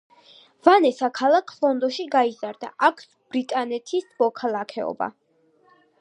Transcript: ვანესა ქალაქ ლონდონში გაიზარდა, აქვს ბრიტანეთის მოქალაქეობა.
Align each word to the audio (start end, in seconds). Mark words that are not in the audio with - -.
ვანესა 0.67 1.09
ქალაქ 1.19 1.53
ლონდონში 1.65 2.05
გაიზარდა, 2.15 2.71
აქვს 2.89 3.11
ბრიტანეთის 3.35 4.11
მოქალაქეობა. 4.25 5.15